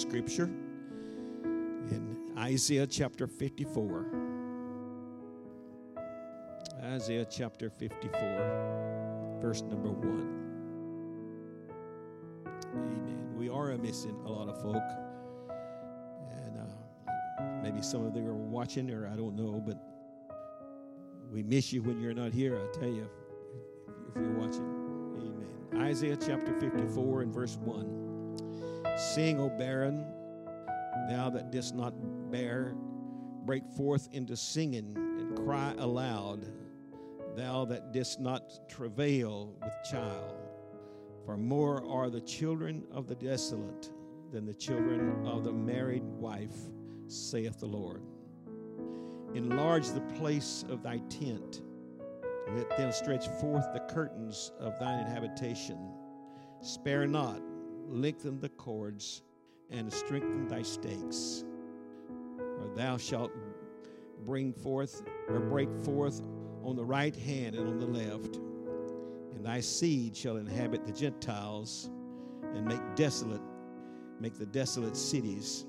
[0.00, 0.50] scripture
[1.44, 4.06] in Isaiah chapter 54.
[6.82, 10.40] Isaiah chapter 54, verse number 1.
[12.72, 13.34] Amen.
[13.36, 14.82] We are missing a lot of folk.
[16.32, 16.64] And uh,
[17.62, 19.76] maybe some of them are watching, or I don't know, but
[21.30, 23.06] we miss you when you're not here, I tell you,
[24.08, 24.64] if you're watching.
[25.18, 25.82] Amen.
[25.86, 27.99] Isaiah chapter 54 and verse 1.
[29.00, 30.04] Sing, O barren,
[31.08, 31.94] thou that didst not
[32.30, 32.74] bear,
[33.46, 36.46] break forth into singing and cry aloud,
[37.34, 40.36] thou that didst not travail with child.
[41.24, 43.90] For more are the children of the desolate
[44.30, 46.68] than the children of the married wife,
[47.06, 48.02] saith the Lord.
[49.34, 51.62] Enlarge the place of thy tent,
[52.54, 55.78] let them stretch forth the curtains of thine habitation.
[56.60, 57.40] Spare not,
[57.90, 59.22] lengthen the cords
[59.70, 61.44] and strengthen thy stakes.
[62.36, 63.32] For thou shalt
[64.24, 66.22] bring forth or break forth
[66.62, 71.90] on the right hand and on the left, and thy seed shall inhabit the Gentiles
[72.54, 73.40] and make desolate,
[74.18, 75.66] make the desolate cities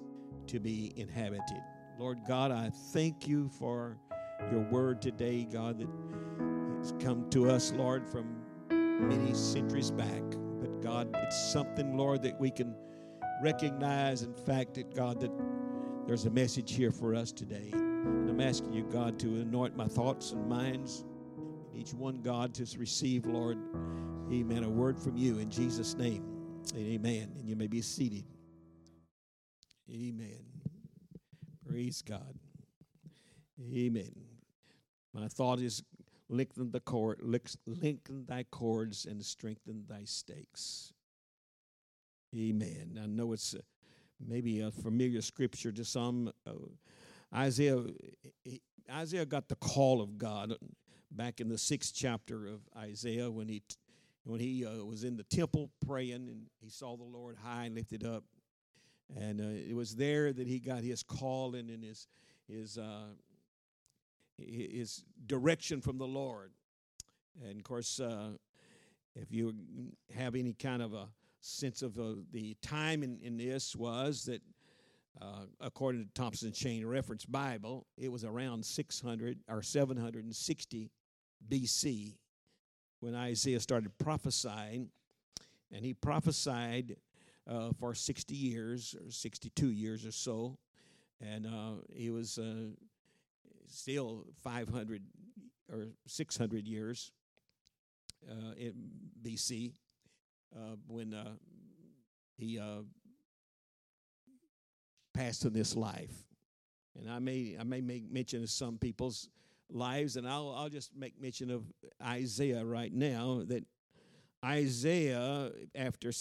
[0.47, 1.61] to be inhabited.
[1.97, 3.97] Lord God, I thank you for
[4.51, 5.87] your word today, God, that
[6.79, 10.40] has come to us, Lord, from many centuries back.
[10.81, 11.15] God.
[11.23, 12.75] It's something, Lord, that we can
[13.41, 15.31] recognize, in fact, that God, that
[16.07, 17.69] there's a message here for us today.
[17.71, 21.05] And I'm asking you, God, to anoint my thoughts and minds.
[21.73, 23.57] Each one, God, to receive, Lord,
[24.31, 26.25] amen, a word from you in Jesus' name.
[26.75, 27.31] Amen.
[27.37, 28.25] And you may be seated.
[29.89, 30.45] Amen.
[31.67, 32.35] Praise God.
[33.73, 34.11] Amen.
[35.13, 35.83] My thought is
[36.31, 40.93] lengthen the cord, lengthen thy cords and strengthen thy stakes.
[42.35, 42.97] Amen.
[43.01, 43.59] I know it's uh,
[44.25, 46.31] maybe a familiar scripture to some.
[46.47, 46.53] Uh,
[47.35, 47.83] Isaiah,
[48.89, 50.53] Isaiah got the call of God
[51.11, 53.61] back in the sixth chapter of Isaiah when he
[54.23, 57.75] when he uh, was in the temple praying and he saw the Lord high and
[57.75, 58.23] lifted up,
[59.17, 62.07] and uh, it was there that he got his calling and his
[62.47, 63.07] his uh,
[64.47, 66.51] his direction from the Lord.
[67.43, 68.31] And of course, uh,
[69.15, 69.53] if you
[70.15, 71.07] have any kind of a
[71.41, 74.41] sense of uh, the time in, in this was that
[75.21, 80.91] uh, according to Thompson Chain Reference Bible, it was around 600 or 760
[81.49, 82.15] BC
[82.99, 84.89] when Isaiah started prophesying,
[85.71, 86.97] and he prophesied
[87.49, 90.57] uh, for 60 years or 62 years or so,
[91.19, 92.69] and uh, he was uh,
[93.71, 95.01] still 500
[95.71, 97.11] or 600 years
[98.29, 98.73] uh, in
[99.23, 99.73] BC
[100.55, 101.31] uh, when uh,
[102.37, 102.83] he uh,
[105.13, 106.13] passed in this life.
[106.99, 109.29] And I may I may make mention of some people's
[109.69, 111.63] lives, and I'll I'll just make mention of
[112.03, 113.43] Isaiah right now.
[113.45, 113.63] That
[114.43, 116.11] Isaiah, after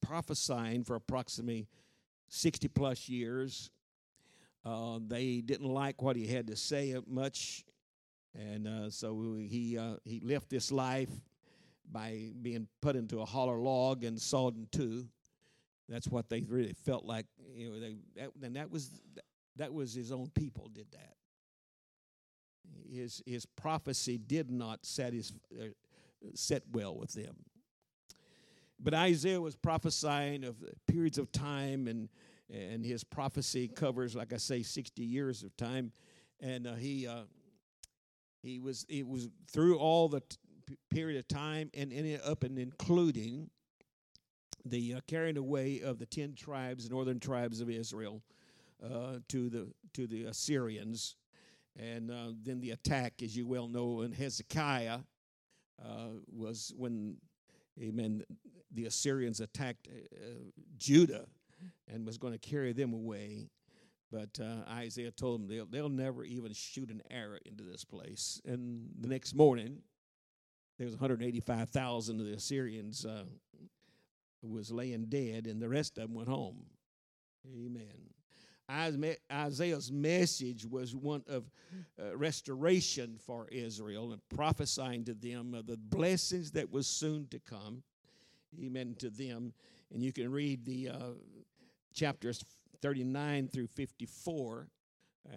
[0.00, 1.68] prophesying for approximately
[2.28, 3.70] sixty plus years,
[4.68, 7.64] uh, they didn't like what he had to say much,
[8.34, 11.10] and uh, so he uh, he left this life
[11.90, 15.06] by being put into a holler log and sawed in two.
[15.88, 17.24] That's what they really felt like.
[17.54, 18.90] You know, they that, and that was
[19.56, 21.14] that was his own people did that.
[22.90, 25.68] His his prophecy did not satisfy, uh,
[26.34, 27.36] set well with them.
[28.80, 30.56] But Isaiah was prophesying of
[30.86, 32.08] periods of time and
[32.50, 35.92] and his prophecy covers, like I say, 60 years of time.
[36.40, 37.22] And uh, he uh,
[38.42, 40.36] he was it was through all the t-
[40.90, 43.50] period of time and ended up and including
[44.64, 48.22] the uh, carrying away of the ten tribes, northern tribes of Israel,
[48.82, 51.16] uh, to the to the Assyrians,
[51.76, 55.00] and uh, then the attack, as you well know, in Hezekiah
[55.84, 57.16] uh, was when,
[57.80, 58.22] Amen.
[58.72, 59.88] The Assyrians attacked
[60.76, 61.26] Judah
[61.86, 63.48] and was going to carry them away.
[64.10, 68.40] But uh, Isaiah told them they'll, they'll never even shoot an arrow into this place.
[68.46, 69.82] And the next morning,
[70.78, 73.24] there was 185,000 of the Assyrians uh,
[74.42, 76.64] was laying dead, and the rest of them went home.
[77.46, 78.10] Amen.
[78.70, 81.50] Isaiah's message was one of
[81.98, 87.38] uh, restoration for Israel and prophesying to them of the blessings that was soon to
[87.38, 87.82] come.
[88.62, 89.52] Amen to them.
[89.92, 91.10] And you can read the uh,
[91.94, 92.44] chapters
[92.80, 94.68] 39 through 54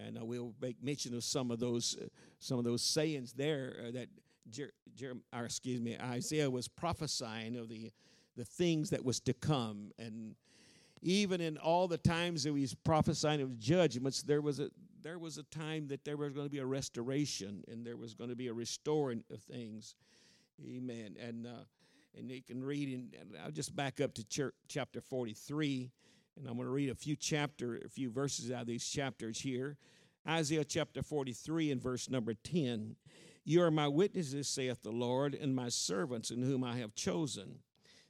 [0.06, 2.06] and uh, we'll make mention of some of those uh,
[2.38, 4.06] some of those sayings there uh, that
[4.48, 7.90] Jer- Jer- or excuse me Isaiah was prophesying of the
[8.36, 10.36] the things that was to come and
[11.02, 14.70] even in all the times that he's prophesying of judgments, there was a
[15.02, 18.14] there was a time that there was going to be a restoration and there was
[18.14, 19.96] going to be a restoring of things.
[20.64, 21.16] Amen.
[21.20, 21.64] And uh,
[22.16, 23.10] and you can read in.
[23.44, 25.90] I'll just back up to chapter 43,
[26.36, 29.40] and I'm going to read a few chapter, a few verses out of these chapters
[29.40, 29.76] here.
[30.28, 32.96] Isaiah chapter 43 and verse number 10.
[33.44, 37.58] You are my witnesses, saith the Lord, and my servants in whom I have chosen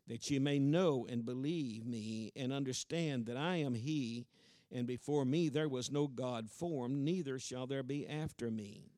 [0.08, 4.26] that ye may know and believe me and understand that I am He,
[4.70, 8.90] and before me there was no God formed, neither shall there be after me.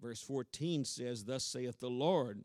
[0.00, 2.44] Verse 14 says, Thus saith the Lord,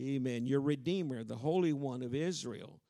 [0.00, 2.80] Amen, your Redeemer, the Holy One of Israel.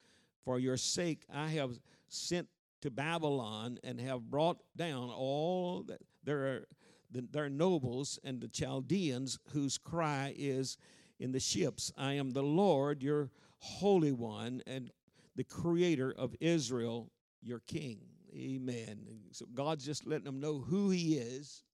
[0.44, 2.46] For your sake I have sent
[2.82, 6.66] to Babylon and have brought down all that their,
[7.10, 10.76] their nobles and the Chaldeans whose cry is
[11.18, 11.92] in the ships.
[11.98, 14.90] I am the Lord, your Holy One and
[15.34, 17.10] the Creator of Israel,
[17.42, 17.98] your King.
[18.32, 19.00] Amen.
[19.32, 21.64] So God's just letting them know who He is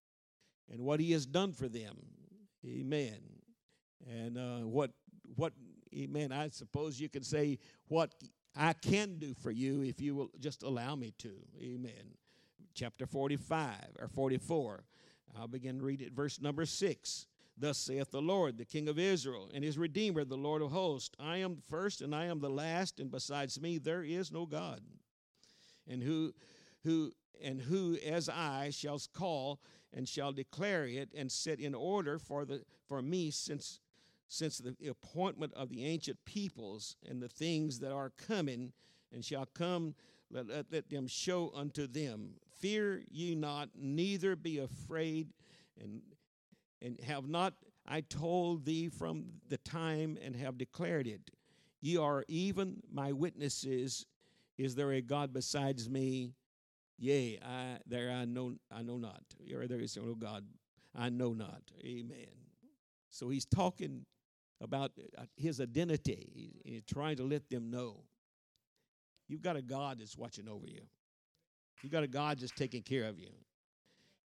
[0.71, 1.97] and what He has done for them.
[2.67, 3.19] Amen.
[4.09, 4.93] And uh, what
[5.37, 5.53] what
[5.93, 6.33] eh, Amen.
[6.33, 8.15] I suppose you can say what
[8.55, 11.33] I can do for you if you will just allow me to.
[11.61, 12.15] Amen.
[12.75, 14.85] Chapter 45 or 44.
[15.39, 17.27] I'll begin to read it, verse number 6.
[17.59, 21.17] Thus saith the Lord, the King of Israel, and his Redeemer, the Lord of hosts
[21.19, 24.81] I am first and I am the last, and besides me there is no God.
[25.89, 26.35] And who
[26.85, 27.13] who
[27.43, 29.61] and who as I shall call
[29.93, 33.81] and shall declare it and set in order for the for me since
[34.29, 38.73] since the appointment of the ancient peoples and the things that are coming
[39.13, 39.95] and shall come
[40.31, 45.29] let, let, let them show unto them fear ye not neither be afraid
[45.81, 46.03] and
[46.83, 47.55] and have not
[47.89, 51.31] I told thee from the time and have declared it.
[51.81, 54.07] Ye are even my witnesses.
[54.59, 56.35] Is there a God besides me?
[56.99, 59.23] Yea, I there I know I know not.
[59.55, 60.45] Or there is no God.
[60.95, 61.63] I know not.
[61.85, 62.27] Amen.
[63.11, 64.05] So he's talking
[64.61, 66.53] about uh, his identity.
[66.65, 68.05] He's trying to let them know.
[69.29, 70.83] You've got a God that's watching over you.
[71.83, 73.31] You've got a God that's taking care of you.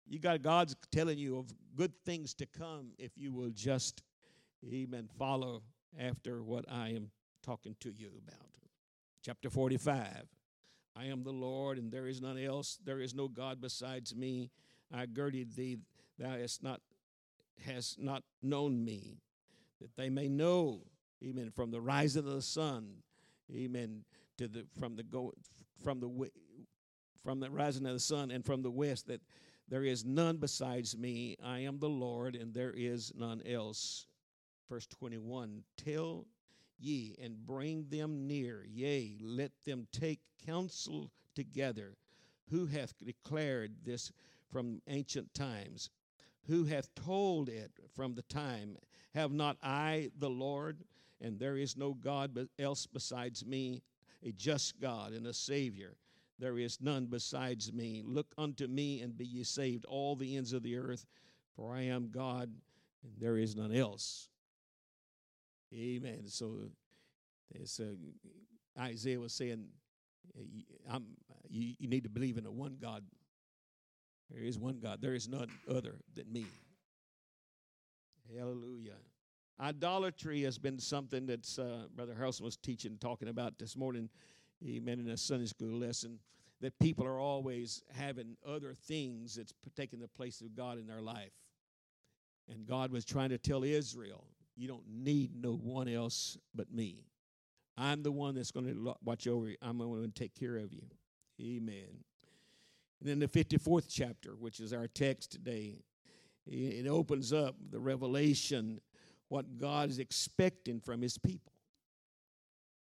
[0.07, 4.03] You got God's telling you of good things to come if you will just,
[4.63, 5.63] amen, follow
[5.99, 7.09] after what I am
[7.43, 8.49] talking to you about.
[9.23, 10.25] Chapter 45
[10.97, 12.79] I am the Lord, and there is none else.
[12.83, 14.49] There is no God besides me.
[14.93, 15.77] I girded thee,
[16.17, 16.79] thou hast not,
[17.65, 19.17] hast not known me,
[19.81, 20.81] that they may know,
[21.23, 22.97] amen, from the rising of the sun,
[23.53, 24.03] amen,
[24.37, 25.33] to the from the go
[25.83, 26.29] from the
[27.23, 29.21] from the rising of the sun and from the west that
[29.67, 31.37] there is none besides me.
[31.43, 34.05] I am the Lord, and there is none else.
[34.69, 36.27] Verse 21 Tell
[36.77, 41.97] ye and bring them near, yea, let them take counsel together.
[42.51, 44.11] Who hath declared this
[44.51, 45.89] from ancient times?
[46.47, 48.77] Who hath told it from the time?
[49.15, 50.83] Have not I the Lord?
[51.19, 53.81] And there is no God else besides me,
[54.23, 55.95] a just God and a Savior
[56.39, 58.03] there is none besides me.
[58.05, 61.05] Look unto me and be ye saved, all the ends of the earth,
[61.55, 62.49] for I am God
[63.03, 64.29] and there is none else.
[65.73, 66.23] Amen.
[66.27, 66.69] So,
[67.53, 67.93] it's, uh,
[68.79, 69.65] Isaiah was saying,
[70.89, 71.05] I'm,
[71.47, 73.03] you, you need to believe in a one God.
[74.29, 75.01] There is one God.
[75.01, 76.45] There is none other than me.
[78.33, 78.95] Hallelujah.
[79.59, 84.09] Idolatry has been something that uh, Brother Harrelson was teaching, talking about this morning
[84.63, 86.19] amen, in a Sunday school lesson,
[86.61, 91.01] that people are always having other things that's taking the place of God in their
[91.01, 91.33] life.
[92.49, 97.05] And God was trying to tell Israel, you don't need no one else but me.
[97.77, 99.57] I'm the one that's going to watch over you.
[99.61, 100.83] I'm going to take care of you.
[101.41, 102.03] Amen.
[103.01, 105.79] And then the 54th chapter, which is our text today,
[106.47, 108.79] it opens up the revelation
[109.29, 111.53] what God is expecting from his people.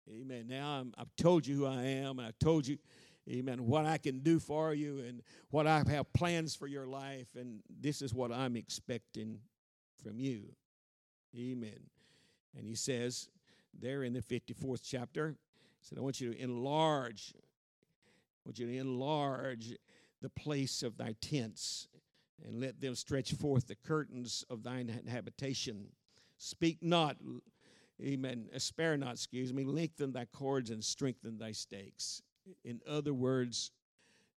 [0.08, 0.46] Amen.
[0.48, 2.78] Now i have told you who I am, and I've told you,
[3.30, 7.28] amen, what I can do for you and what I have plans for your life,
[7.38, 9.38] and this is what I'm expecting
[10.02, 10.42] from you.
[11.36, 11.88] Amen.
[12.56, 13.28] And he says
[13.78, 15.36] there in the 54th chapter,
[15.80, 19.74] he said, I want you to enlarge, I want you to enlarge
[20.20, 21.88] the place of thy tents
[22.46, 25.86] and let them stretch forth the curtains of thine habitation.
[26.38, 27.16] Speak not
[28.00, 28.48] Amen.
[28.58, 29.64] Spare not, excuse me.
[29.64, 32.22] Lengthen thy cords and strengthen thy stakes.
[32.64, 33.70] In other words,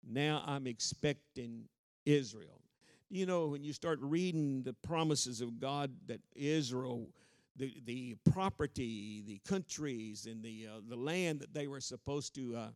[0.06, 1.64] now I'm expecting
[2.04, 2.60] Israel.
[3.08, 7.08] You know, when you start reading the promises of God that Israel,
[7.56, 12.56] the, the property, the countries, and the, uh, the land that they were supposed to
[12.56, 12.68] uh,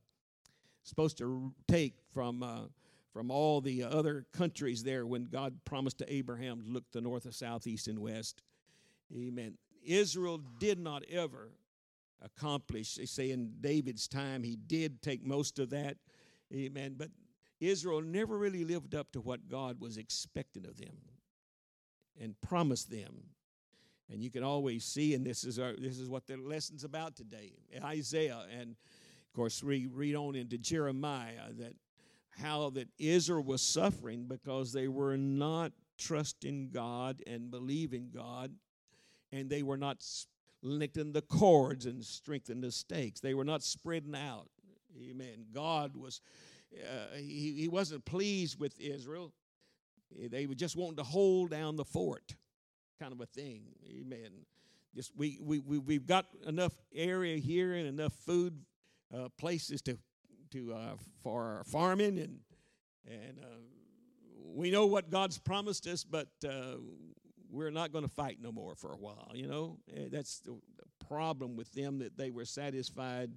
[0.85, 2.61] supposed to take from uh,
[3.19, 7.25] from all the other countries there when God promised to Abraham to look to north,
[7.25, 8.45] and south, east, and west.
[9.13, 9.59] Amen.
[9.85, 11.51] Israel did not ever
[12.23, 12.95] accomplish.
[12.95, 15.97] They say in David's time he did take most of that.
[16.55, 16.95] Amen.
[16.97, 17.09] But
[17.59, 20.99] Israel never really lived up to what God was expecting of them
[22.21, 23.25] and promised them.
[24.13, 27.17] And you can always see, and this is our, this is what the lesson's about
[27.17, 27.51] today.
[27.83, 31.75] Isaiah, and of course we read on into Jeremiah that
[32.41, 38.53] how that Israel was suffering because they were not trusting God and believing God,
[39.33, 40.05] and they were not
[40.63, 43.21] lengthening the cords and strengthening the stakes.
[43.21, 44.49] They were not spreading out.
[44.97, 45.47] Amen.
[45.53, 46.21] God was,
[46.75, 49.33] uh, he, he wasn't pleased with Israel.
[50.31, 52.35] They were just wanting to hold down the fort,
[52.99, 53.63] kind of a thing.
[53.89, 54.31] Amen.
[54.95, 58.59] Just we, we, we, we've got enough area here and enough food
[59.15, 59.99] uh, places to
[60.53, 62.39] to uh, for farming and
[63.07, 63.59] and uh,
[64.55, 66.77] we know what God's promised us, but uh,
[67.51, 69.31] we're not going to fight no more for a while.
[69.35, 73.31] You know eh, that's the, the problem with them that they were satisfied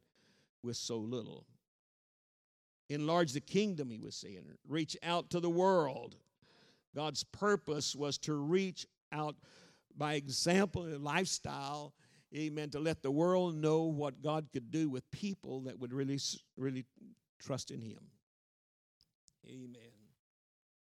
[0.63, 1.45] with so little.
[2.89, 4.43] Enlarge the kingdom, he was saying.
[4.67, 6.17] Reach out to the world.
[6.93, 9.35] God's purpose was to reach out
[9.97, 11.93] by example and lifestyle
[12.35, 16.19] amen, to let the world know what God could do with people that would really,
[16.57, 16.85] really
[17.39, 17.99] trust in Him.
[19.47, 19.75] Amen.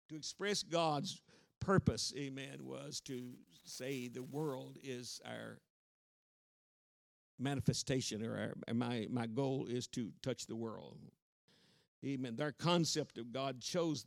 [0.09, 1.21] To express God's
[1.59, 3.33] purpose, amen, was to
[3.63, 5.59] say the world is our
[7.39, 10.97] manifestation, or our, my, my goal is to touch the world.
[12.05, 12.35] Amen.
[12.35, 14.05] Their concept of God chose,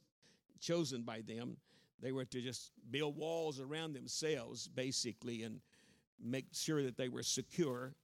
[0.60, 1.56] chosen by them,
[2.00, 5.60] they were to just build walls around themselves, basically, and
[6.24, 7.94] make sure that they were secure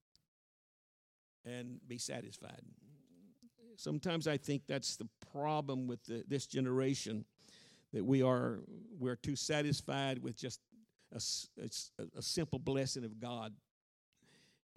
[1.45, 2.62] and be satisfied.
[3.77, 7.25] Sometimes I think that's the problem with the, this generation
[7.93, 8.61] that we are
[8.99, 10.61] we're too satisfied with just
[11.15, 11.21] a,
[11.62, 13.55] a, a simple blessing of God.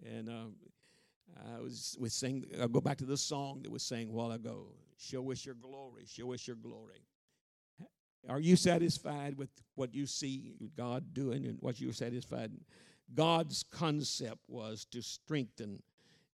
[0.03, 4.09] And uh, I was with saying I'll go back to the song that was sang
[4.09, 4.67] a while ago.
[4.97, 6.05] Show us your glory.
[6.07, 7.03] Show us your glory.
[8.29, 12.51] Are you satisfied with what you see God doing and what you're satisfied?
[13.13, 15.81] God's concept was to strengthen,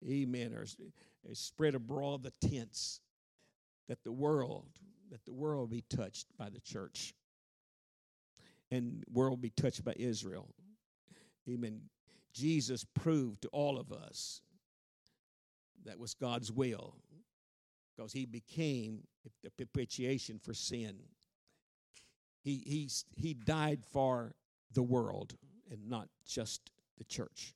[0.07, 3.01] amen, or eh, spread abroad the tents
[3.87, 4.67] that the world,
[5.11, 7.13] that the world be touched by the church
[8.71, 10.47] and world be touched by Israel.
[11.49, 11.81] Amen.
[12.33, 14.41] Jesus proved to all of us
[15.85, 16.95] that was God's will
[17.95, 19.01] because he became
[19.43, 20.99] the propitiation for sin.
[22.43, 24.35] He, he, he died for
[24.73, 25.35] the world
[25.69, 27.53] and not just the church.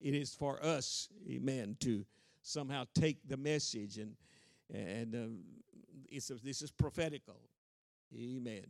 [0.00, 2.04] It is for us, amen, to
[2.42, 4.16] somehow take the message and
[4.72, 5.38] and um,
[6.08, 7.40] it's a, this is prophetical,
[8.14, 8.66] amen.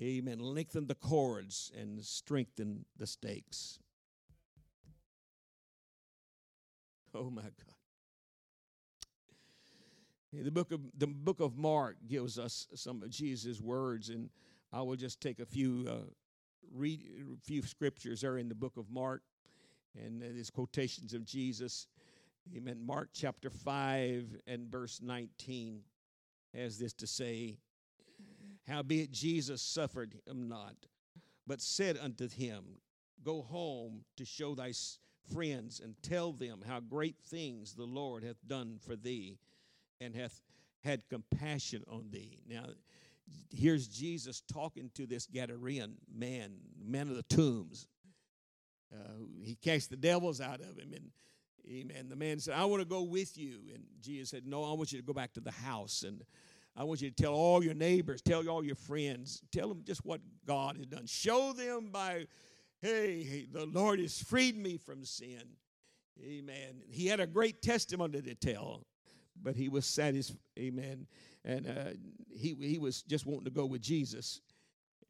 [0.00, 0.38] Amen.
[0.38, 3.80] Lengthen the cords and strengthen the stakes.
[7.14, 7.52] Oh my God.
[10.32, 14.28] The book of the book of Mark gives us some of Jesus' words, and
[14.72, 16.10] I will just take a few uh,
[16.72, 19.22] read a few scriptures there in the book of Mark,
[19.96, 21.86] and these quotations of Jesus.
[22.56, 22.80] Amen.
[22.84, 25.82] Mark chapter five and verse nineteen
[26.54, 27.58] has this to say:
[28.66, 30.74] Howbeit Jesus suffered him not,
[31.46, 32.64] but said unto him,
[33.22, 34.72] Go home to show thy
[35.32, 39.38] friends and tell them how great things the Lord hath done for thee,
[40.00, 40.42] and hath
[40.84, 42.38] had compassion on thee.
[42.48, 42.66] Now
[43.50, 47.86] here's Jesus talking to this Gadarean man, man of the tombs.
[48.92, 51.10] Uh, he cast the devils out of him, and
[51.70, 52.08] amen.
[52.08, 54.92] The man said, "I want to go with you," and Jesus said, "No, I want
[54.92, 56.24] you to go back to the house, and
[56.74, 60.04] I want you to tell all your neighbors, tell all your friends, tell them just
[60.04, 61.06] what God has done.
[61.06, 62.26] Show them by,
[62.80, 65.42] hey, the Lord has freed me from sin."
[66.20, 66.82] Amen.
[66.88, 68.86] He had a great testimony to tell,
[69.42, 70.38] but he was satisfied.
[70.58, 71.06] Amen
[71.44, 71.90] and uh,
[72.30, 74.40] he he was just wanting to go with Jesus,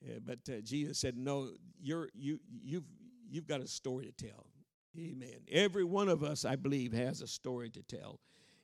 [0.07, 1.51] uh, but uh, Jesus said, "No,
[1.83, 2.85] you're you you've
[3.29, 4.47] you've got a story to tell."
[4.97, 5.41] Amen.
[5.51, 8.21] Every one of us, I believe, has a story to tell.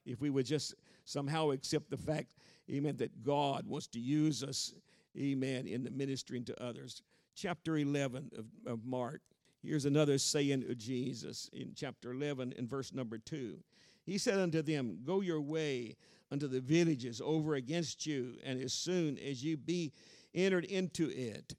[0.06, 2.34] If we would just somehow accept the fact,
[2.70, 4.72] Amen, that God wants to use us,
[5.18, 7.02] Amen, in the ministering to others.
[7.36, 9.20] Chapter 11 of, of Mark.
[9.62, 13.58] Here's another saying of Jesus in chapter 11 and verse number 2.
[14.04, 15.96] He said unto them, Go your way
[16.30, 19.92] unto the villages over against you, and as soon as you be
[20.34, 21.54] entered into it,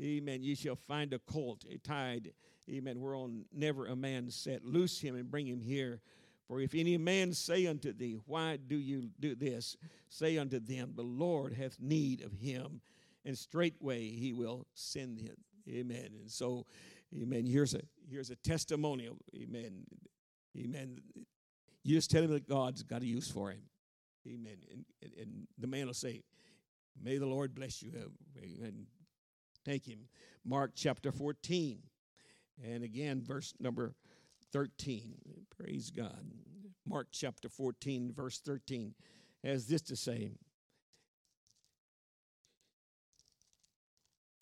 [0.00, 2.32] amen, ye shall find a colt tied,
[2.70, 4.64] amen, whereon never a man set.
[4.64, 6.00] Loose him and bring him here.
[6.48, 9.76] For if any man say unto thee, Why do you do this?
[10.08, 12.80] Say unto them, The Lord hath need of him,
[13.24, 15.36] and straightway he will send him.
[15.68, 16.10] Amen.
[16.20, 16.66] And so,
[17.16, 17.46] amen.
[17.46, 19.16] Here's a here's a testimonial.
[19.34, 19.84] Amen.
[20.56, 21.00] Amen.
[21.84, 23.60] You just tell him that God's got a use for him.
[24.26, 24.56] Amen.
[24.70, 26.22] And, and, and the man will say,
[27.00, 27.92] May the Lord bless you.
[28.38, 28.86] Amen.
[29.64, 30.08] Thank him.
[30.44, 31.78] Mark chapter 14.
[32.64, 33.94] And again, verse number
[34.52, 35.14] 13.
[35.56, 36.30] Praise God.
[36.86, 38.94] Mark chapter 14, verse 13
[39.42, 40.30] has this to say.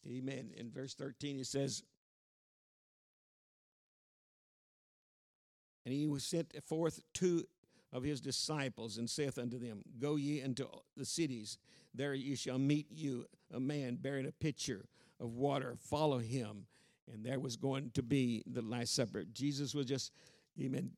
[0.06, 0.50] Amen.
[0.56, 1.84] In verse 13, it says,
[5.84, 7.44] And he was sent forth two
[7.92, 11.58] of his disciples and saith unto them, Go ye into the cities,
[11.94, 14.86] there ye shall meet you a man bearing a pitcher
[15.20, 16.66] of water, follow him.
[17.12, 19.24] And there was going to be the Last Supper.
[19.32, 20.12] Jesus was just,
[20.60, 20.92] amen,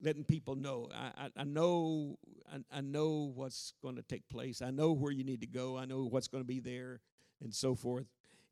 [0.00, 0.88] letting people know.
[0.94, 2.16] I, I, I know
[2.52, 4.62] I, I know what's going to take place.
[4.62, 5.76] I know where you need to go.
[5.76, 7.00] I know what's going to be there
[7.42, 8.06] and so forth.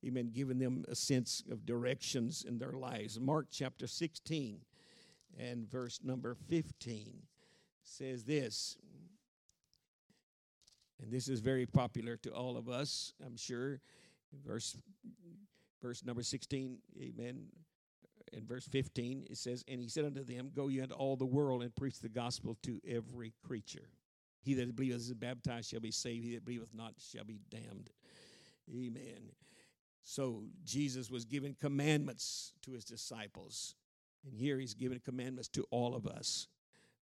[0.06, 0.30] Amen.
[0.32, 3.18] Giving them a sense of directions in their lives.
[3.18, 4.60] Mark chapter 16
[5.36, 7.22] and verse number 15
[7.82, 8.76] says this.
[11.00, 13.80] And this is very popular to all of us, I'm sure.
[14.46, 14.76] Verse
[15.80, 17.46] verse number 16, amen.
[18.32, 21.24] In verse 15, it says, And he said unto them, Go ye into all the
[21.24, 23.88] world and preach the gospel to every creature.
[24.42, 27.90] He that believeth is baptized shall be saved, he that believeth not shall be damned.
[28.70, 29.32] Amen.
[30.02, 33.74] So Jesus was giving commandments to his disciples.
[34.24, 36.48] And here he's giving commandments to all of us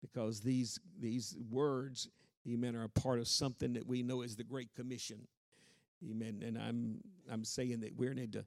[0.01, 2.10] because these, these words,
[2.48, 5.27] amen, are a part of something that we know is the Great Commission.
[6.10, 6.41] Amen.
[6.46, 6.98] And I'm,
[7.30, 8.46] I'm saying that we need to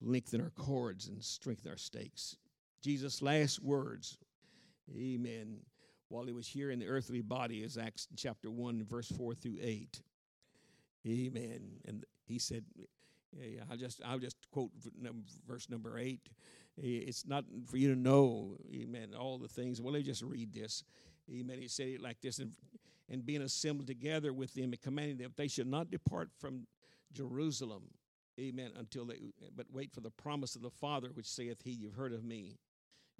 [0.00, 2.36] lengthen our cords and strengthen our stakes.
[2.82, 4.18] Jesus' last words,
[4.96, 5.58] amen,
[6.08, 9.58] while he was here in the earthly body is Acts chapter 1, verse 4 through
[9.62, 10.02] 8.
[11.06, 11.60] Amen.
[11.86, 12.64] And he said,
[13.70, 14.70] I'll just I'll just quote
[15.46, 16.28] verse number eight.
[16.76, 19.80] It's not for you to know, amen, all the things.
[19.80, 20.82] Well, let me just read this.
[21.30, 21.58] Amen.
[21.60, 22.52] He said it like this, and,
[23.08, 26.66] and being assembled together with them and commanding them, they should not depart from
[27.12, 27.82] Jerusalem,
[28.40, 29.16] amen, until they,
[29.54, 32.56] but wait for the promise of the Father, which saith he, You've heard of me.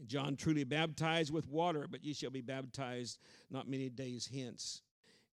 [0.07, 3.19] John truly baptized with water, but ye shall be baptized
[3.51, 4.83] not many days hence.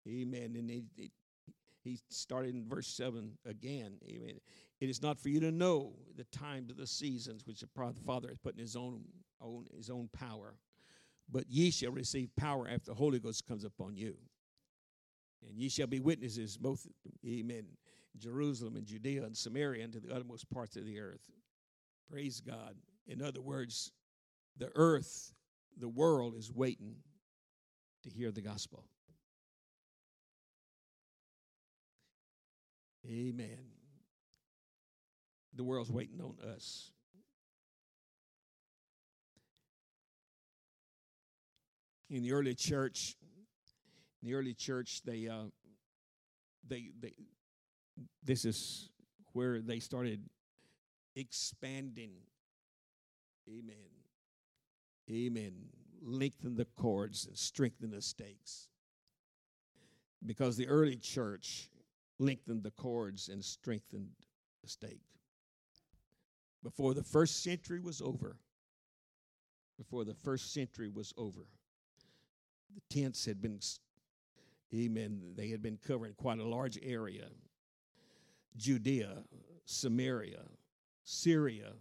[0.09, 0.55] Amen.
[0.57, 0.85] And he,
[1.85, 3.99] he started in verse 7 again.
[4.09, 4.41] Amen.
[4.81, 7.69] It is not for you to know the times of the seasons which the
[8.05, 9.05] Father has put in his own,
[9.41, 10.57] own, his own power,
[11.31, 14.17] but ye shall receive power after the Holy Ghost comes upon you.
[15.47, 16.87] And ye shall be witnesses both,
[17.27, 17.67] amen,
[18.17, 21.31] Jerusalem and Judea and Samaria and to the uttermost parts of the earth.
[22.11, 22.77] Praise God.
[23.07, 23.93] In other words,
[24.57, 25.33] the earth,
[25.79, 26.97] the world is waiting
[28.05, 28.85] to hear the gospel.
[33.07, 33.59] Amen.
[35.55, 36.91] The world's waiting on us.
[42.11, 43.17] In the early church,
[44.23, 45.45] in the early church, they uh,
[46.67, 47.13] they they
[48.23, 48.89] this is
[49.33, 50.23] where they started
[51.15, 52.13] expanding.
[53.49, 53.75] Amen.
[55.11, 55.53] Amen.
[56.03, 58.69] Lengthen the cords and strengthen the stakes.
[60.25, 61.69] Because the early church
[62.19, 64.11] lengthened the cords and strengthened
[64.63, 65.03] the stake.
[66.63, 68.37] Before the first century was over,
[69.77, 71.47] before the first century was over,
[72.75, 73.61] the tents had been,
[74.75, 77.27] amen, they had been covering quite a large area
[78.57, 79.25] Judea,
[79.65, 80.43] Samaria,
[81.03, 81.73] Syria,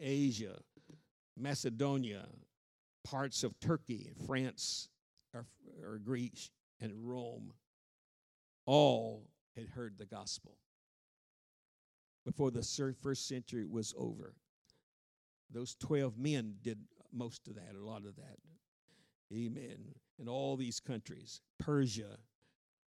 [0.00, 0.58] Asia,
[1.36, 2.26] Macedonia,
[3.04, 4.88] parts of Turkey, France,
[5.34, 5.46] or,
[5.84, 6.50] or Greece,
[6.80, 7.52] and Rome,
[8.64, 9.24] all
[9.56, 10.56] had heard the gospel
[12.24, 12.62] before the
[13.02, 14.34] first century was over.
[15.50, 16.78] Those 12 men did
[17.12, 18.38] most of that, a lot of that.
[19.32, 19.94] Amen.
[20.18, 22.18] In all these countries Persia,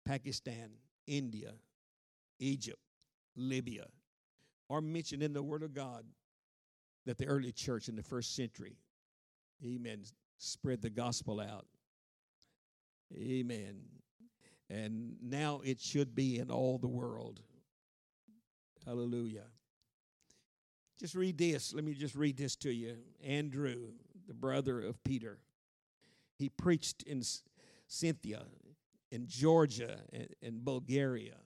[0.04, 0.70] Pakistan,
[1.06, 1.54] India,
[2.38, 2.78] Egypt,
[3.36, 3.86] Libya
[4.70, 6.04] are mentioned in the Word of God
[7.06, 8.76] that the early church in the first century,
[9.64, 10.04] amen,
[10.38, 11.66] spread the gospel out.
[13.14, 13.80] Amen
[14.70, 17.40] and now it should be in all the world.
[18.84, 19.46] Hallelujah.
[20.98, 21.72] Just read this.
[21.74, 22.96] Let me just read this to you.
[23.22, 23.92] Andrew,
[24.26, 25.38] the brother of Peter,
[26.38, 27.22] he preached in
[27.88, 28.42] Scythia,
[29.10, 29.98] in Georgia,
[30.40, 31.36] in Bulgaria.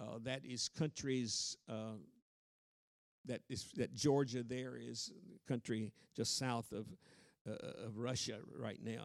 [0.00, 1.96] Uh, that is countries uh,
[3.24, 5.12] that is that Georgia there is
[5.46, 6.86] country just south of
[7.48, 9.04] uh, of Russia right now.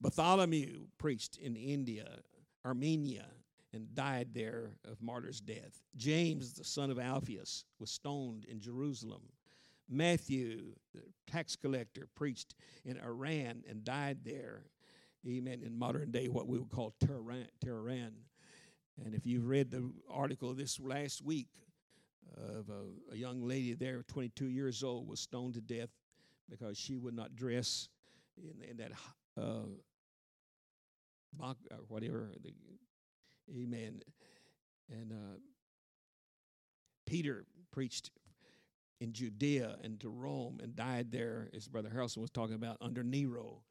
[0.00, 2.18] Bartholomew preached in India,
[2.64, 3.26] Armenia,
[3.74, 5.82] and died there of martyr's death.
[5.96, 9.22] James, the son of Alphaeus, was stoned in Jerusalem.
[9.88, 14.64] Matthew, the tax collector, preached in Iran and died there.
[15.26, 15.62] Amen.
[15.64, 18.12] In modern day, what we would call Tehran.
[19.04, 21.48] And if you've read the article this last week
[22.36, 25.90] of a, a young lady there, 22 years old, was stoned to death
[26.48, 27.88] because she would not dress
[28.36, 28.92] in, in that
[29.40, 29.66] uh,
[31.40, 32.30] or whatever.
[32.42, 32.52] The,
[33.50, 34.00] amen.
[34.90, 35.38] And uh,
[37.06, 38.10] Peter preached
[39.00, 43.02] in Judea and to Rome and died there, as Brother Harrelson was talking about, under
[43.02, 43.62] Nero.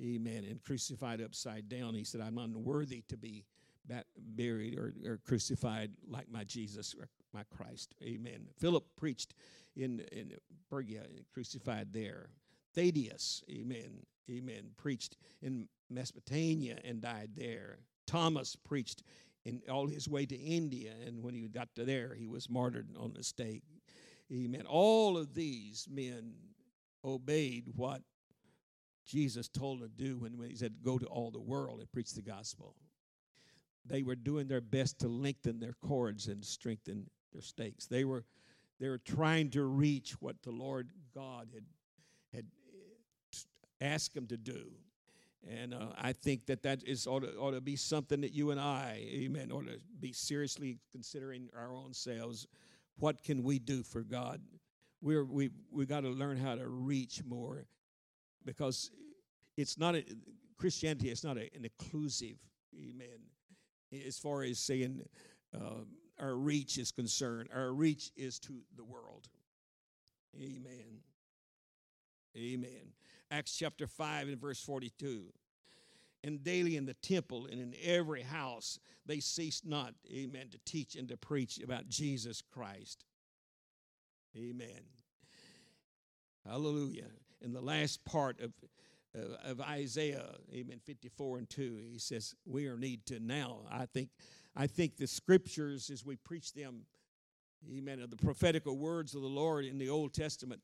[0.00, 0.44] Amen.
[0.48, 1.94] And crucified upside down.
[1.94, 3.44] He said, I'm unworthy to be
[4.16, 7.94] buried or, or crucified like my Jesus or my Christ.
[8.02, 8.46] Amen.
[8.58, 9.34] Philip preached
[9.76, 10.32] in, in
[10.70, 12.30] Pergia, and crucified there.
[12.74, 17.78] Thaddeus, amen, amen, preached in Mesopotamia and died there.
[18.06, 19.02] Thomas preached
[19.44, 22.88] in all his way to India, and when he got to there, he was martyred
[22.98, 23.62] on the stake.
[24.32, 24.64] Amen.
[24.68, 26.34] All of these men
[27.04, 28.02] obeyed what
[29.06, 31.90] Jesus told them to do when, when he said, Go to all the world and
[31.90, 32.76] preach the gospel.
[33.84, 37.86] They were doing their best to lengthen their cords and strengthen their stakes.
[37.86, 38.24] They were,
[38.78, 41.64] they were trying to reach what the Lord God had, had
[43.80, 44.72] asked them to do.
[45.48, 48.50] And uh, I think that that is ought to, ought to be something that you
[48.50, 52.46] and I, amen, ought to be seriously considering our own selves.
[52.98, 54.42] What can we do for God?
[55.00, 57.64] We're, we we got to learn how to reach more
[58.44, 58.90] because
[59.56, 60.04] it's not a,
[60.58, 61.08] Christianity.
[61.08, 62.36] It's not a, an inclusive,
[62.78, 64.04] amen.
[64.06, 65.02] As far as saying
[65.54, 65.84] uh,
[66.18, 69.28] our reach is concerned, our reach is to the world.
[70.36, 71.00] Amen.
[72.36, 72.92] Amen.
[73.30, 75.24] Acts chapter 5 and verse 42.
[76.22, 80.96] And daily in the temple and in every house they ceased not, amen, to teach
[80.96, 83.04] and to preach about Jesus Christ.
[84.36, 84.82] Amen.
[86.46, 87.08] Hallelujah.
[87.40, 88.52] In the last part of,
[89.16, 93.60] uh, of Isaiah, amen, 54 and 2, he says, We are need to now.
[93.70, 94.10] I think,
[94.54, 96.82] I think the scriptures, as we preach them,
[97.74, 100.60] amen, of the prophetical words of the Lord in the Old Testament,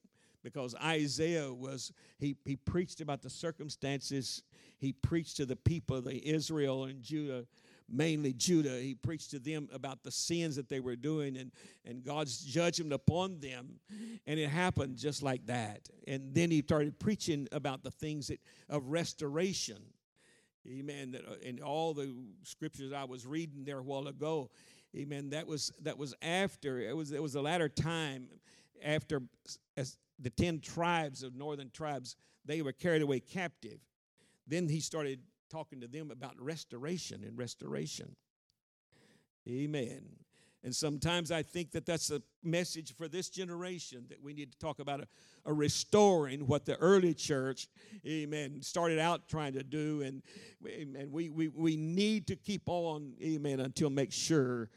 [0.46, 4.44] because Isaiah was, he, he preached about the circumstances.
[4.78, 7.46] He preached to the people, the Israel and Judah,
[7.88, 8.78] mainly Judah.
[8.78, 11.50] He preached to them about the sins that they were doing and,
[11.84, 13.80] and God's judgment upon them.
[14.24, 15.88] And it happened just like that.
[16.06, 19.82] And then he started preaching about the things that, of restoration.
[20.64, 21.10] Amen.
[21.10, 24.50] That uh, in all the scriptures I was reading there a while ago,
[24.96, 25.30] amen.
[25.30, 28.28] That was that was after it was it was the latter time
[28.84, 29.22] after
[29.76, 33.80] as the 10 tribes of northern tribes, they were carried away captive.
[34.46, 38.16] Then he started talking to them about restoration and restoration.
[39.48, 40.02] Amen.
[40.64, 44.58] And sometimes I think that that's a message for this generation that we need to
[44.58, 45.06] talk about a,
[45.44, 47.68] a, restoring what the early church,
[48.04, 50.02] amen, started out trying to do.
[50.02, 50.22] And,
[50.96, 54.68] and we, we, we need to keep on, amen, until make sure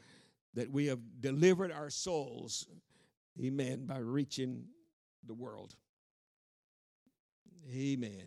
[0.54, 2.68] that we have delivered our souls,
[3.38, 4.64] amen, by reaching
[5.26, 5.74] the world.
[7.72, 8.26] Amen.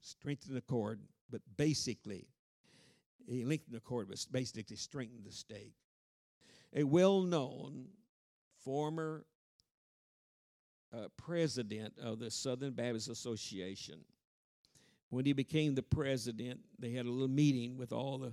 [0.00, 2.26] Strengthen the cord, but basically,
[3.26, 5.74] he lengthened the cord, but basically strengthened the stake.
[6.74, 7.86] A well known
[8.64, 9.24] former
[10.92, 14.00] uh, president of the Southern Baptist Association.
[15.10, 18.32] When he became the president, they had a little meeting with all the,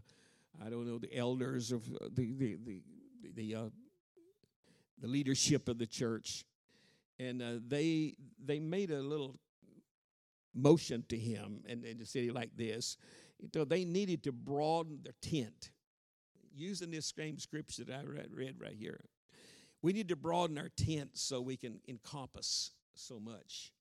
[0.64, 2.82] I don't know, the elders of the the the
[3.36, 3.70] the, uh,
[5.00, 6.46] the leadership of the church,
[7.20, 9.40] and uh, they they made a little
[10.54, 12.98] motion to him and in the city like this.
[13.54, 15.72] So they needed to broaden their tent,
[16.56, 19.06] using this same scripture that I read, read right here.
[19.84, 23.72] We need to broaden our tent so we can encompass so much.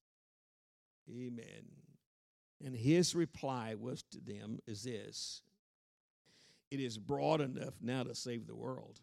[1.09, 1.65] Amen.
[2.63, 5.41] And his reply was to them is this
[6.69, 8.99] it is broad enough now to save the world,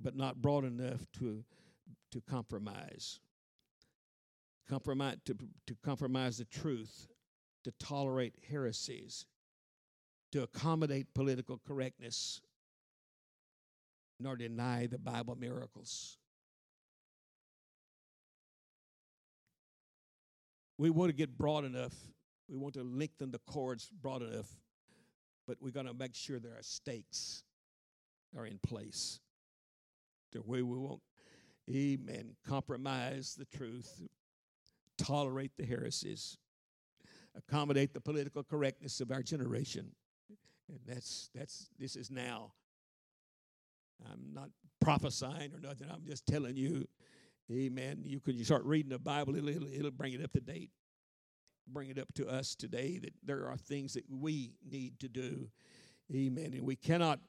[0.00, 1.44] but not broad enough to
[2.10, 3.20] to compromise.
[4.68, 7.08] Compromise to, to compromise the truth,
[7.64, 9.24] to tolerate heresies,
[10.32, 12.40] to accommodate political correctness,
[14.20, 16.18] nor deny the Bible miracles.
[20.76, 21.94] We want to get broad enough.
[22.48, 24.48] We want to lengthen the cords broad enough,
[25.46, 27.42] but we're going to make sure there are stakes
[28.36, 29.20] are in place
[30.32, 31.02] to where we won't
[31.70, 34.02] amen, compromise the truth,
[34.96, 36.38] tolerate the heresies,
[37.36, 39.90] accommodate the political correctness of our generation.
[40.68, 42.52] And that's that's this is now.
[44.10, 45.88] I'm not prophesying or nothing.
[45.90, 46.86] I'm just telling you,
[47.50, 48.02] Amen.
[48.04, 50.70] You can you start reading the Bible, it'll, it'll, it'll bring it up to date,
[51.66, 55.48] bring it up to us today that there are things that we need to do,
[56.14, 56.52] Amen.
[56.52, 57.20] And we cannot,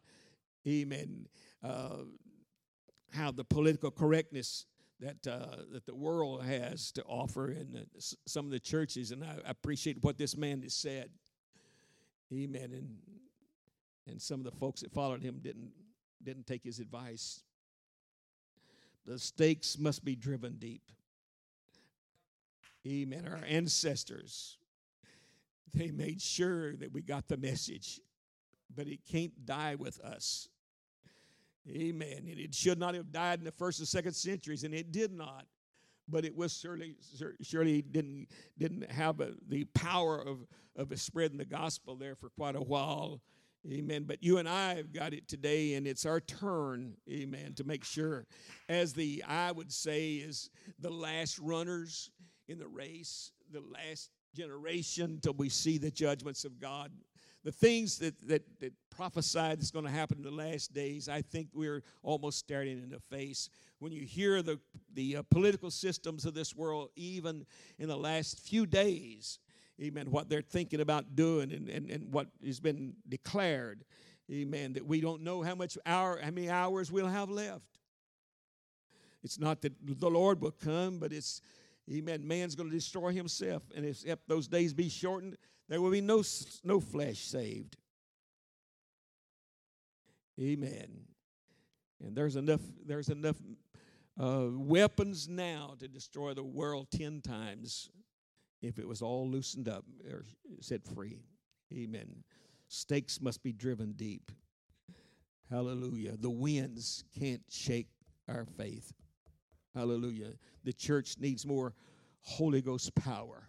[0.67, 1.27] Amen,
[1.63, 2.03] uh,
[3.13, 4.65] have the political correctness
[4.99, 9.11] that uh, that the world has to offer in the, some of the churches.
[9.11, 11.09] And I appreciate what this man has said,
[12.33, 12.71] Amen.
[12.73, 12.97] And
[14.07, 15.71] and some of the folks that followed him didn't
[16.23, 17.43] didn't take his advice.
[19.05, 20.83] The stakes must be driven deep.
[22.87, 23.27] Amen.
[23.27, 24.57] Our ancestors,
[25.73, 27.99] they made sure that we got the message,
[28.73, 30.49] but it can't die with us.
[31.69, 32.27] Amen.
[32.29, 35.11] And it should not have died in the first and second centuries, and it did
[35.11, 35.45] not.
[36.07, 36.95] But it was surely,
[37.41, 40.39] surely didn't didn't have a, the power of
[40.75, 43.21] of spreading the gospel there for quite a while.
[43.69, 44.05] Amen.
[44.07, 47.83] But you and I have got it today, and it's our turn, amen, to make
[47.83, 48.25] sure,
[48.69, 52.09] as the, I would say, is the last runners
[52.47, 56.91] in the race, the last generation till we see the judgments of God.
[57.49, 61.23] The things that, that, that prophesied is going to happen in the last days, I
[61.23, 63.49] think we're almost staring in the face.
[63.79, 64.59] When you hear the,
[64.93, 67.47] the uh, political systems of this world, even
[67.79, 69.39] in the last few days,
[69.81, 73.83] amen, what they're thinking about doing and, and, and what has been declared,
[74.31, 77.79] amen, that we don't know how much hour, how many hours we'll have left.
[79.23, 81.41] It's not that the Lord will come, but it's,
[81.91, 83.63] amen, man's going to destroy himself.
[83.75, 85.35] And if, if those days be shortened,
[85.69, 86.23] there will be no,
[86.63, 87.77] no flesh saved.
[90.39, 91.05] Amen.
[92.03, 93.37] And there's enough, there's enough
[94.19, 97.89] uh, weapons now to destroy the world ten times
[98.61, 100.25] if it was all loosened up or
[100.59, 101.19] set free.
[101.73, 102.23] Amen.
[102.67, 104.31] Stakes must be driven deep.
[105.49, 106.15] Hallelujah.
[106.17, 107.89] The winds can't shake
[108.27, 108.93] our faith.
[109.75, 110.33] Hallelujah.
[110.63, 111.73] The church needs more
[112.21, 113.48] Holy Ghost power.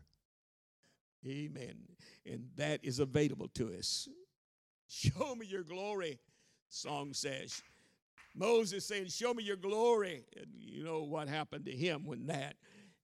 [1.26, 1.74] Amen.
[2.26, 4.08] And that is available to us.
[4.88, 6.18] Show me your glory,
[6.68, 7.62] song says.
[8.34, 10.24] Moses saying, Show me your glory.
[10.36, 12.56] And you know what happened to him when that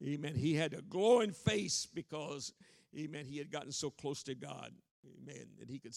[0.04, 0.34] Amen.
[0.34, 2.52] He had a glowing face because,
[2.96, 4.72] amen, he had gotten so close to God.
[5.06, 5.46] Amen.
[5.58, 5.94] That he could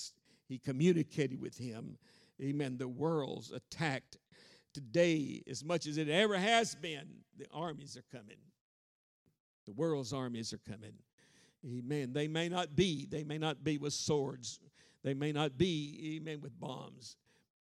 [0.47, 1.97] he communicated with him.
[2.41, 2.77] Amen.
[2.77, 4.17] The world's attacked
[4.73, 7.07] today as much as it ever has been.
[7.37, 8.37] The armies are coming.
[9.65, 10.93] The world's armies are coming.
[11.65, 12.13] Amen.
[12.13, 14.59] They may not be, they may not be with swords.
[15.03, 17.17] They may not be, amen, with bombs.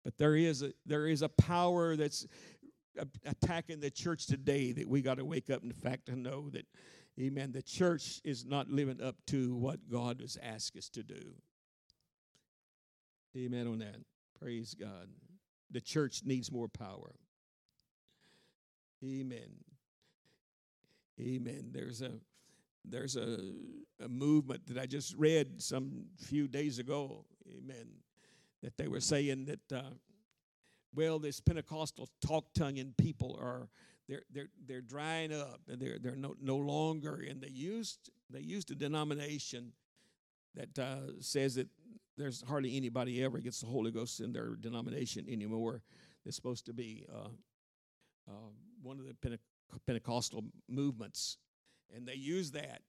[0.04, 2.26] But there is a there is a power that's
[3.26, 6.65] attacking the church today that we got to wake up in fact to know that
[7.19, 11.34] amen the church is not living up to what god has asked us to do.
[13.36, 13.97] Amen on that.
[14.39, 15.10] Praise god.
[15.71, 17.15] The church needs more power.
[19.04, 19.58] Amen.
[21.19, 21.69] Amen.
[21.71, 22.13] There's a
[22.89, 23.39] there's a,
[24.04, 27.26] a movement that i just read some few days ago
[27.58, 27.88] amen
[28.63, 29.89] that they were saying that uh,
[30.97, 33.69] well, this Pentecostal talk tonguing people are
[34.08, 38.39] they're they're they're drying up and they're they're no, no longer and they used they
[38.39, 39.73] used a denomination
[40.56, 41.67] that uh, says that
[42.17, 45.84] there's hardly anybody ever gets the Holy Ghost in their denomination anymore.
[46.23, 47.30] They're supposed to be uh,
[48.28, 48.50] uh,
[48.82, 49.38] one of the Pente-
[49.86, 51.38] Pentecostal movements,
[51.95, 52.82] and they use that.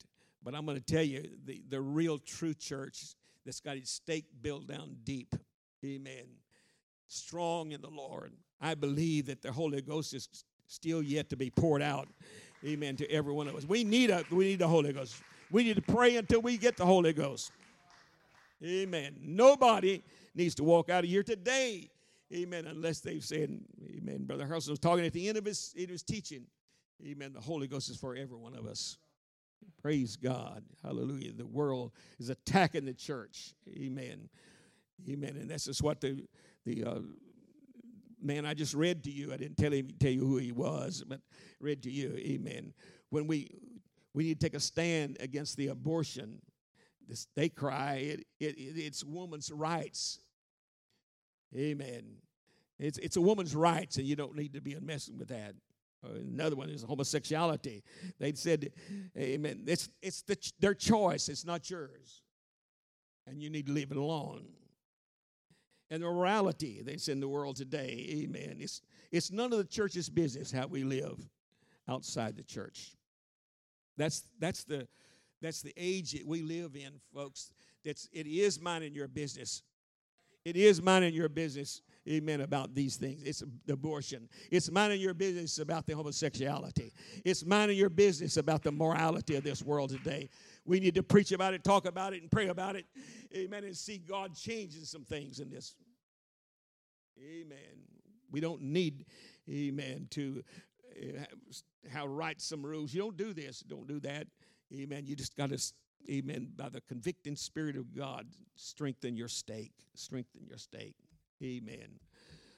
[0.43, 4.27] But I'm going to tell you, the, the real true church that's got its stake
[4.41, 5.35] built down deep,
[5.85, 6.27] amen,
[7.07, 8.33] strong in the Lord.
[8.61, 10.29] I believe that the Holy Ghost is
[10.67, 12.09] still yet to be poured out.
[12.65, 13.65] Amen to every one of us.
[13.65, 15.23] We need a we need the Holy Ghost.
[15.51, 17.53] We need to pray until we get the Holy Ghost.
[18.63, 19.17] Amen.
[19.23, 20.03] Nobody
[20.35, 21.89] needs to walk out of here today.
[22.35, 22.67] Amen.
[22.67, 23.59] Unless they've said,
[23.97, 24.25] Amen.
[24.25, 26.45] Brother Harrelson was talking at the end of his, his teaching.
[27.07, 27.33] Amen.
[27.33, 28.99] The Holy Ghost is for every one of us.
[29.83, 30.65] Praise God.
[30.83, 31.33] Hallelujah.
[31.33, 33.55] The world is attacking the church.
[33.69, 34.29] Amen.
[35.09, 35.37] Amen.
[35.37, 36.25] And this is what the
[36.65, 36.99] the uh,
[38.21, 39.33] man I just read to you.
[39.33, 41.21] I didn't tell him tell you who he was, but
[41.61, 42.15] read to you.
[42.17, 42.73] Amen.
[43.11, 43.51] When we
[44.15, 46.41] we need to take a stand against the abortion,
[47.07, 50.19] this, they cry it, it, it's woman's rights.
[51.57, 52.17] Amen.
[52.79, 55.55] It's it's a woman's rights, and you don't need to be messing with that.
[56.03, 57.83] Another one is homosexuality.
[58.19, 58.73] They said,
[59.17, 61.29] "Amen." It's it's the, their choice.
[61.29, 62.23] It's not yours,
[63.27, 64.47] and you need to leave it alone
[65.91, 68.23] and morality that's in the world today.
[68.23, 68.59] Amen.
[68.61, 71.19] It's, it's none of the church's business how we live
[71.89, 72.93] outside the church.
[73.97, 74.87] That's, that's, the,
[75.41, 77.53] That's the age that we live in, folks.
[77.85, 79.63] That's it is minding your business.
[80.45, 83.23] It is minding your business, amen, about these things.
[83.23, 84.29] It's abortion.
[84.51, 86.93] It's minding your business about the homosexuality.
[87.25, 90.31] It's minding your business about the morality of this world today.
[90.65, 92.87] We need to preach about it, talk about it, and pray about it,
[93.35, 95.75] amen, and see God changing some things in this.
[97.19, 97.85] Amen.
[98.31, 99.07] We don't need,
[99.49, 100.43] amen, to
[101.01, 101.25] eh,
[101.91, 102.93] how write some rules.
[102.93, 104.27] You don't do this, don't do that.
[104.75, 105.07] Amen.
[105.07, 105.59] You just got to,
[106.11, 109.73] amen, by the convicting Spirit of God, strengthen your stake.
[109.95, 110.95] Strengthen your stake.
[111.43, 111.99] Amen.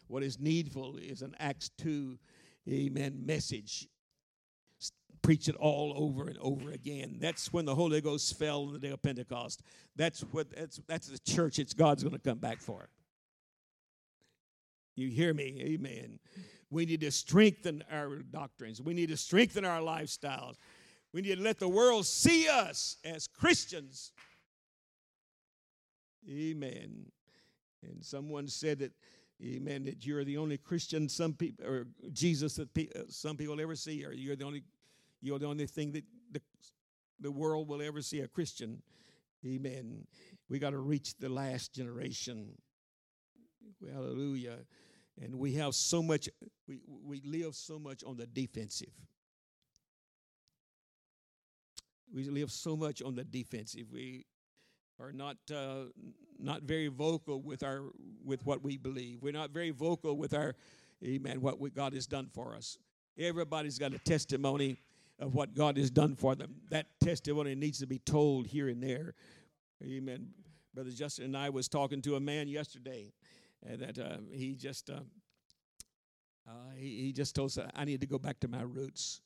[0.08, 2.18] What is needful is an Acts 2,
[2.68, 3.86] amen, message.
[5.22, 7.18] Preach it all over and over again.
[7.20, 9.62] That's when the Holy Ghost fell on the day of Pentecost.
[9.94, 12.88] That's what that's that's the church it's God's going to come back for.
[14.96, 15.60] You hear me?
[15.60, 16.18] Amen.
[16.70, 18.80] We need to strengthen our doctrines.
[18.80, 20.56] We need to strengthen our lifestyles.
[21.12, 24.12] We need to let the world see us as Christians.
[26.28, 27.06] Amen.
[27.82, 28.92] And someone said that,
[29.42, 33.60] amen, that you're the only Christian some people, or Jesus that pe- uh, some people
[33.60, 34.62] ever see, or you're the only,
[35.20, 36.40] you're the only thing that the,
[37.20, 38.82] the world will ever see a Christian.
[39.46, 40.06] Amen.
[40.48, 42.52] We got to reach the last generation.
[43.90, 44.58] Hallelujah.
[45.22, 46.28] And we have so much,
[46.66, 48.92] we, we live so much on the defensive.
[52.12, 53.86] We live so much on the defensive.
[53.92, 54.26] We
[55.00, 55.84] are not uh,
[56.38, 57.82] not very vocal with our
[58.24, 59.22] with what we believe.
[59.22, 60.54] We're not very vocal with our,
[61.04, 61.40] Amen.
[61.40, 62.78] What we, God has done for us.
[63.18, 64.78] Everybody's got a testimony
[65.18, 66.54] of what God has done for them.
[66.70, 69.14] That testimony needs to be told here and there.
[69.82, 70.28] Amen.
[70.74, 73.12] Brother Justin and I was talking to a man yesterday
[73.66, 75.00] uh, that uh, he just uh,
[76.48, 79.20] uh, he, he just told us I need to go back to my roots.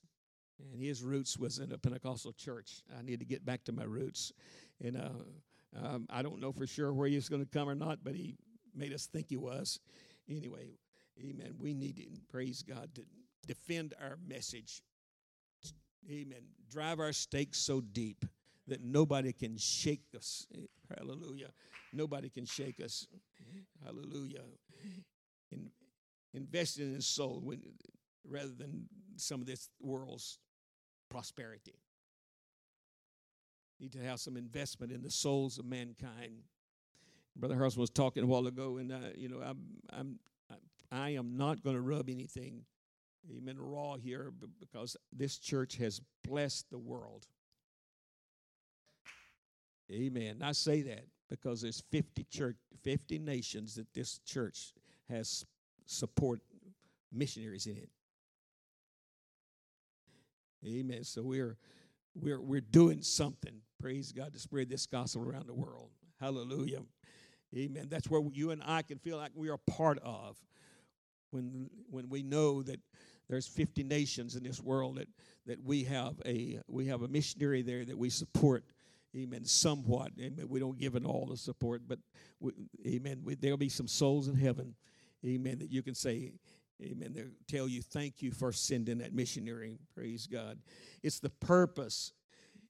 [0.61, 2.83] And his roots was in a Pentecostal church.
[2.97, 4.33] I need to get back to my roots.
[4.81, 4.97] And
[5.83, 8.37] um, I don't know for sure where he's going to come or not, but he
[8.75, 9.81] made us think he was.
[10.29, 10.71] Anyway,
[11.19, 11.55] amen.
[11.59, 13.03] We need to, praise God, to
[13.47, 14.83] defend our message.
[16.11, 16.43] Amen.
[16.71, 18.25] Drive our stakes so deep
[18.67, 20.47] that nobody can shake us.
[20.97, 21.51] Hallelujah.
[21.93, 23.07] Nobody can shake us.
[23.85, 24.43] Hallelujah.
[25.53, 25.71] In,
[26.33, 27.61] in his soul when,
[28.29, 30.39] rather than some of this world's
[31.11, 31.75] prosperity.
[33.81, 36.43] Need to have some investment in the souls of mankind.
[37.37, 39.59] Brother Harrelson was talking a while ago, and uh, you know, I'm,
[39.91, 40.19] I'm,
[40.93, 42.63] I am not going to rub anything,
[43.37, 47.27] amen, raw here, because this church has blessed the world.
[49.91, 50.39] Amen.
[50.43, 54.73] I say that because there's 50 church, 50 nations that this church
[55.09, 55.45] has
[55.87, 56.41] support
[57.13, 57.91] missionaries in it.
[60.67, 61.05] Amen.
[61.05, 61.59] So we're
[62.15, 63.61] we're we're doing something.
[63.81, 65.91] Praise God to spread this gospel around the world.
[66.21, 66.83] Hallelujah.
[67.57, 67.89] Amen.
[67.89, 70.37] That's where you and I can feel like we are part of
[71.31, 72.81] when when we know that
[73.29, 75.09] there's 50 nations in this world that
[75.47, 78.65] that we have a we have a missionary there that we support
[79.17, 81.99] amen somewhat amen we don't give it all the support but
[82.41, 82.53] we,
[82.87, 84.75] amen we, there'll be some souls in heaven
[85.25, 86.33] amen that you can say
[86.83, 87.13] Amen.
[87.15, 89.79] They'll tell you thank you for sending that missionary.
[89.95, 90.59] Praise God.
[91.03, 92.13] It's the purpose.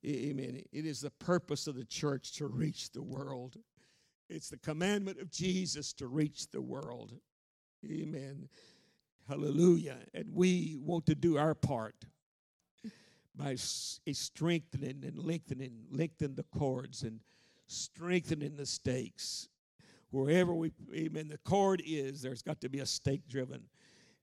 [0.05, 0.61] Amen.
[0.71, 3.57] It is the purpose of the church to reach the world.
[4.29, 7.13] It's the commandment of Jesus to reach the world.
[7.83, 8.47] Amen.
[9.27, 9.97] Hallelujah.
[10.13, 12.05] And we want to do our part
[13.35, 17.19] by strengthening and lengthening, lengthen the cords and
[17.67, 19.49] strengthening the stakes.
[20.11, 23.63] Wherever we, amen, the cord is, there's got to be a stake driven.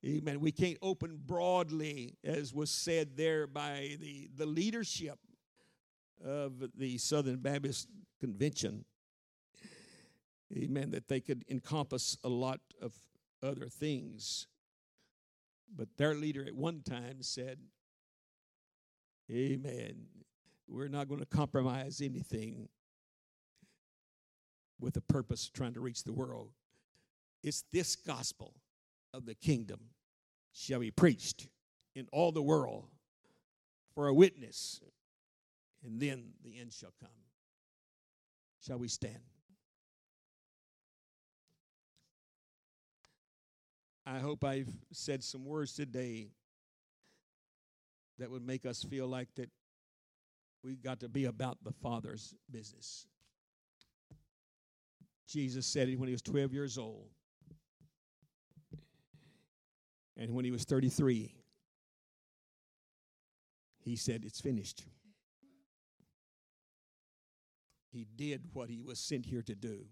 [0.04, 0.40] Amen.
[0.40, 5.18] We can't open broadly, as was said there by the, the leadership
[6.24, 7.88] of the Southern Baptist
[8.18, 8.84] Convention.
[10.56, 10.90] Amen.
[10.90, 12.92] That they could encompass a lot of
[13.42, 14.48] other things.
[15.74, 17.58] But their leader at one time said,
[19.30, 20.06] Amen.
[20.68, 22.68] We're not going to compromise anything
[24.80, 26.50] with the purpose of trying to reach the world.
[27.44, 28.54] It's this gospel
[29.12, 29.80] of the kingdom
[30.52, 31.48] shall be preached
[31.94, 32.86] in all the world
[33.94, 34.80] for a witness,
[35.84, 37.10] and then the end shall come.
[38.64, 39.20] Shall we stand?
[44.06, 46.30] I hope I've said some words today
[48.18, 49.50] that would make us feel like that
[50.64, 53.06] we got to be about the Father's business.
[55.28, 57.08] Jesus said it when he was 12 years old.
[60.16, 61.34] And when he was 33,
[63.80, 64.84] he said, It's finished.
[67.92, 69.84] he did what he was sent here to do.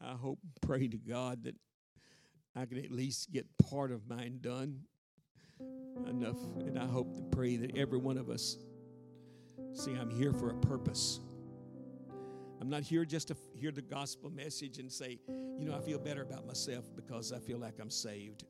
[0.00, 1.54] I hope, pray to God that
[2.56, 4.80] I can at least get part of mine done
[6.08, 6.38] enough.
[6.58, 8.58] And I hope to pray that every one of us
[9.72, 11.20] see I'm here for a purpose.
[12.60, 15.98] I'm not here just to hear the gospel message and say, you know, I feel
[15.98, 18.44] better about myself because I feel like I'm saved.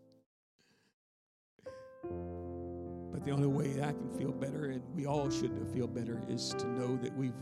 [3.20, 6.54] But the only way I can feel better, and we all should feel better, is
[6.56, 7.34] to know that we've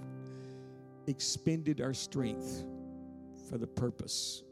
[1.06, 2.64] expended our strength
[3.48, 4.42] for the purpose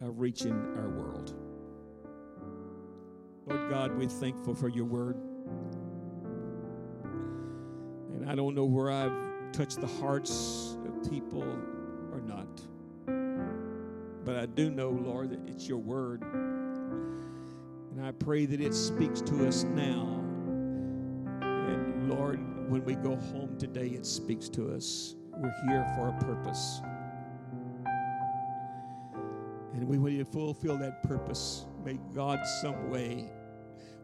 [0.00, 1.34] of reaching our world.
[3.44, 5.16] Lord God, we're thankful for your word.
[8.14, 12.48] And I don't know where I've touched the hearts of people or not.
[14.24, 16.22] But I do know, Lord, that it's your word.
[16.22, 20.15] And I pray that it speaks to us now.
[22.08, 25.16] Lord, when we go home today, it speaks to us.
[25.36, 26.80] We're here for a purpose.
[29.74, 31.66] And we to fulfill that purpose.
[31.84, 33.30] May God, some way,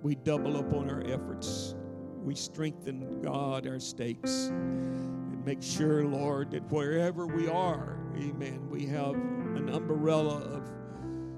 [0.03, 1.75] we double up on our efforts.
[2.23, 4.49] We strengthen, God, our stakes.
[4.49, 10.69] And make sure, Lord, that wherever we are, amen, we have an umbrella of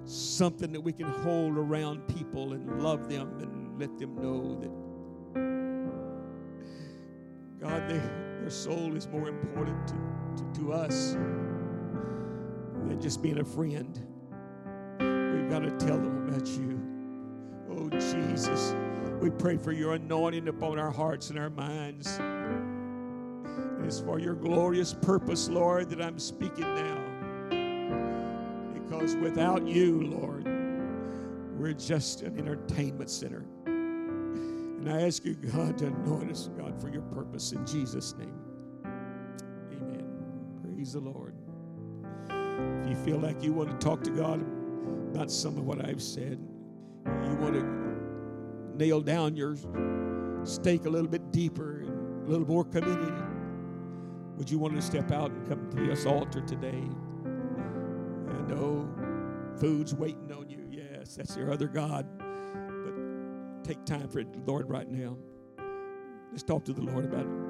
[0.06, 4.83] something that we can hold around people and love them and let them know that,
[7.64, 9.94] God, they, their soul is more important to,
[10.36, 13.98] to, to us than just being a friend.
[15.00, 16.78] We've got to tell them about you.
[17.70, 18.74] Oh, Jesus,
[19.18, 22.18] we pray for your anointing upon our hearts and our minds.
[22.18, 27.00] And it's for your glorious purpose, Lord, that I'm speaking now.
[28.74, 30.44] Because without you, Lord,
[31.58, 33.46] we're just an entertainment center.
[34.84, 38.38] And I ask you, God, to anoint us, God, for your purpose in Jesus' name.
[39.72, 40.06] Amen.
[40.62, 41.34] Praise the Lord.
[42.28, 44.44] If you feel like you want to talk to God
[45.10, 46.38] about some of what I've said,
[47.06, 49.56] you want to nail down your
[50.44, 53.14] stake a little bit deeper and a little more committed,
[54.36, 56.84] would you want to step out and come to this altar today?
[58.28, 58.86] I know
[59.58, 60.68] food's waiting on you.
[60.70, 62.06] Yes, that's your other God.
[63.64, 65.16] Take time for it, Lord, right now.
[66.30, 67.43] Let's talk to the Lord about it.